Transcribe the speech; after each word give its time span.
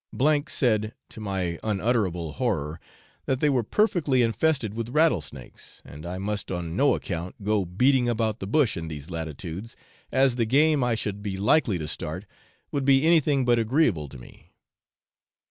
said, 0.47 0.95
to 1.09 1.19
my 1.19 1.59
unutterable 1.63 2.31
horror, 2.33 2.79
that 3.27 3.39
they 3.39 3.51
were 3.51 3.61
perfectly 3.61 4.23
infested 4.23 4.73
with 4.73 4.89
rattlesnakes, 4.89 5.79
and 5.85 6.07
I 6.07 6.17
must 6.17 6.51
on 6.51 6.75
no 6.75 6.95
account 6.95 7.43
go 7.43 7.65
'beating 7.65 8.09
about 8.09 8.39
the 8.39 8.47
bush' 8.47 8.75
in 8.75 8.87
these 8.87 9.11
latitudes, 9.11 9.75
as 10.11 10.37
the 10.37 10.45
game 10.45 10.83
I 10.83 10.95
should 10.95 11.21
be 11.21 11.37
likely 11.37 11.77
to 11.77 11.87
start 11.87 12.25
would 12.71 12.83
be 12.83 13.03
anything 13.05 13.45
but 13.45 13.59
agreeable 13.59 14.09
to 14.09 14.17
me. 14.17 14.53